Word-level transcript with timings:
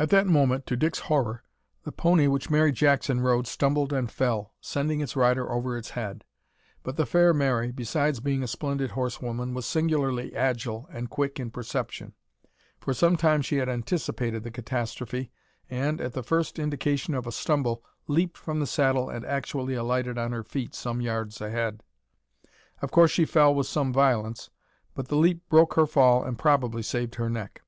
At 0.00 0.10
that 0.10 0.26
moment 0.26 0.66
to 0.66 0.76
Dick's 0.76 0.98
horror, 0.98 1.44
the 1.84 1.92
pony 1.92 2.26
which 2.26 2.50
Mary 2.50 2.72
Jackson 2.72 3.20
rode 3.20 3.46
stumbled 3.46 3.92
and 3.92 4.10
fell, 4.10 4.52
sending 4.60 5.00
its 5.00 5.14
rider 5.14 5.48
over 5.48 5.78
its 5.78 5.90
head. 5.90 6.24
But 6.82 6.96
the 6.96 7.06
fair 7.06 7.32
Mary, 7.32 7.70
besides 7.70 8.18
being 8.18 8.42
a 8.42 8.48
splendid 8.48 8.90
horsewoman, 8.90 9.54
was 9.54 9.64
singularly 9.64 10.34
agile 10.34 10.88
and 10.90 11.08
quick 11.08 11.38
in 11.38 11.52
perception. 11.52 12.14
For 12.80 12.92
some 12.92 13.14
time 13.16 13.40
she 13.40 13.58
had 13.58 13.68
anticipated 13.68 14.42
the 14.42 14.50
catastrophe, 14.50 15.30
and, 15.70 16.00
at 16.00 16.14
the 16.14 16.24
first 16.24 16.58
indication 16.58 17.14
of 17.14 17.24
a 17.24 17.30
stumble, 17.30 17.84
leaped 18.08 18.36
from 18.38 18.58
the 18.58 18.66
saddle 18.66 19.08
and 19.08 19.24
actually 19.24 19.74
alighted 19.74 20.18
on 20.18 20.32
her 20.32 20.42
feet 20.42 20.74
some 20.74 21.00
yards 21.00 21.40
ahead. 21.40 21.84
Of 22.82 22.90
course 22.90 23.12
she 23.12 23.24
fell 23.24 23.54
with 23.54 23.68
some 23.68 23.92
violence, 23.92 24.50
but 24.94 25.06
the 25.06 25.16
leap 25.16 25.48
broke 25.48 25.74
her 25.74 25.86
fall 25.86 26.24
and 26.24 26.36
probably 26.36 26.82
saved 26.82 27.14
her 27.14 27.30
neck. 27.30 27.62